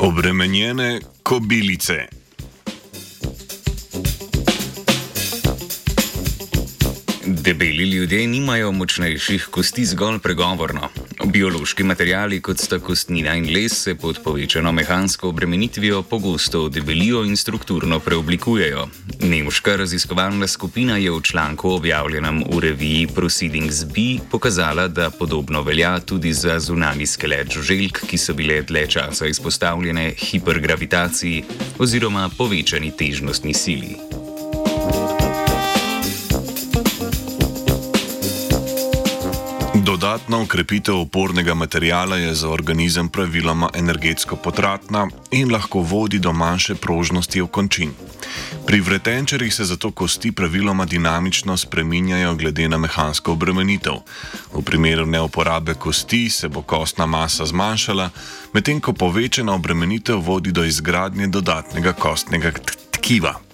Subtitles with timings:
[0.00, 2.06] Obremenjene kobilice.
[7.26, 10.88] Debeli ljudje nimajo močnejših kosti zgolj pregovorno.
[11.24, 17.36] Biološki materijali, kot sta kostnina in les, se pod povečano mehansko obremenitvijo pogosto debelijo in
[17.36, 18.86] strukturno preoblikujejo.
[19.20, 26.00] Nemška raziskovalna skupina je v članku objavljenem v reviji Proceedings B pokazala, da podobno velja
[26.00, 31.44] tudi za zunani skelet žuželk, ki so bile dlje časa izpostavljene hipergravitaciji
[31.78, 34.07] oziroma povečani težnostni sili.
[39.88, 46.74] Dodatna ukrepitev opornega materijala je za organizem praviloma energetsko potratna in lahko vodi do manjše
[46.74, 47.94] prožnosti v končin.
[48.66, 53.94] Pri vretenčerjih se zato kosti praviloma dinamično spreminjajo glede na mehansko obremenitev.
[54.52, 58.10] V primeru neuporabe kosti se bo kostna masa zmanjšala,
[58.52, 62.52] medtem ko povečana obremenitev vodi do izgradnje dodatnega kostnega
[62.90, 63.47] tkiva.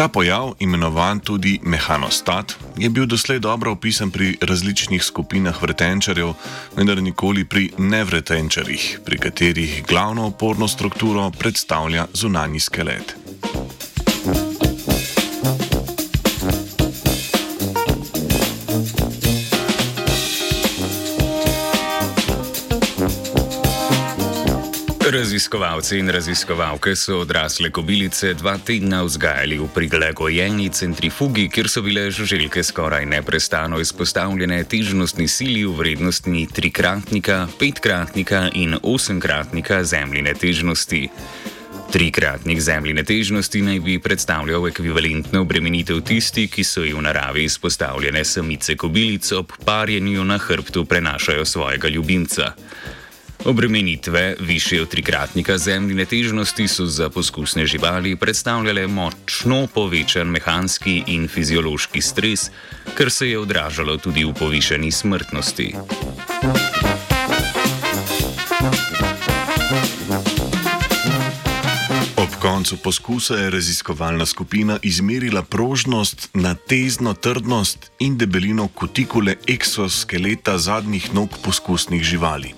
[0.00, 6.32] Ta pojav, imenovan tudi mehanostat, je bil doslej dobro opisan pri različnih skupinah vretenčarjev,
[6.76, 13.19] vendar nikoli pri nevretenčarjih, pri katerih glavno oporno strukturo predstavlja zunanji skelet.
[25.10, 32.04] Raziskovalci in raziskovalke so odrasle kobilice dva tedna vzgajali v prilagojeni centrifugi, kjer so bile
[32.14, 41.08] žuželke skoraj neprestano izpostavljene težnostni sili v vrednosti trikratnika, petkratnika in osemkratnika zemljine težnosti.
[41.90, 48.24] Trikratnik zemljine težnosti naj bi predstavljal ekvivalentno obremenitev tisti, ki so ji v naravi izpostavljene
[48.24, 52.52] samice kobilic ob parjenju na hrbtu prenašajo svojega ljubimca.
[53.44, 61.28] Obremenitve višje od trikratnika zemljine težnosti so za poskusne živali predstavljale močno povečan mehanski in
[61.28, 62.50] fiziološki stres,
[62.94, 65.74] kar se je odražalo tudi v povišeni smrtnosti.
[72.16, 81.14] Ob koncu poskusa je raziskovalna skupina izmerila prožnost, natezno trdnost in debelino kutikule eksoskeleta zadnjih
[81.14, 82.54] nog poskusnih živali.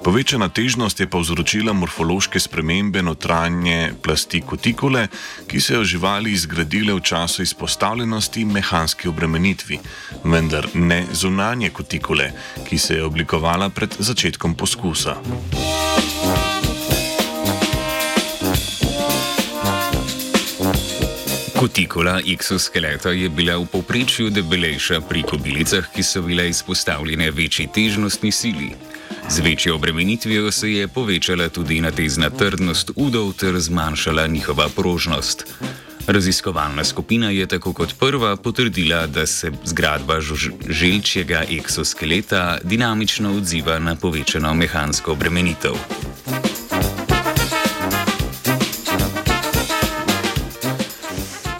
[0.00, 5.08] Povečana težnost je povzročila morfološke spremembe notranje plasti kutikule,
[5.46, 9.78] ki so jo živali izgradile v času izpostavljenosti mehanski obremenitvi,
[10.24, 12.32] vendar ne zunanje kutikule,
[12.68, 15.16] ki se je oblikovala pred začetkom poskusa.
[21.60, 28.32] Kutikula exoskeleta je bila v povprečju debelejša pri kobilicah, ki so bile izpostavljene večji težnostni
[28.32, 28.72] sili.
[29.30, 35.46] Z večjo obremenitvijo se je povečala tudi natezna trdnost udov ter zmanjšala njihova prožnost.
[36.06, 40.20] Raziskovalna skupina je tako kot prva potrdila, da se zgradba
[40.68, 45.72] želčjega eksoskeleta dinamično odziva na povečano mehansko obremenitev.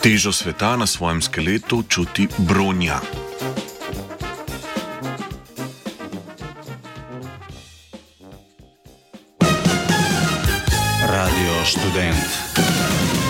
[0.03, 3.01] Težo sveta na svojem skeletu čuti bronja.
[11.21, 13.30] Rádio Estudante.